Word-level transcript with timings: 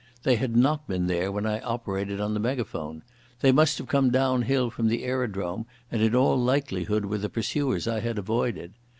They 0.23 0.35
had 0.37 0.55
not 0.57 0.87
been 0.87 1.05
there 1.05 1.31
when 1.31 1.45
I 1.45 1.59
operated 1.59 2.19
on 2.19 2.33
the 2.33 2.39
megaphone. 2.39 3.03
They 3.41 3.51
must 3.51 3.77
have 3.77 3.85
come 3.87 4.09
downhill 4.09 4.71
from 4.71 4.87
the 4.87 5.03
aerodrome 5.03 5.67
and 5.91 6.01
in 6.01 6.15
all 6.15 6.39
likelihood 6.43 7.05
were 7.05 7.19
the 7.19 7.29
pursuers 7.29 7.87
I 7.87 7.99
had 7.99 8.17
avoided. 8.17 8.73